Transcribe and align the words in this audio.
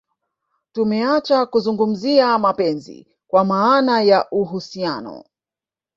Tumeacha 0.73 1.45
kuzungumzia 1.45 2.37
mapenzi 2.37 3.07
kwa 3.27 3.45
maana 3.45 4.01
ya 4.01 4.27
uhusiano 4.31 5.23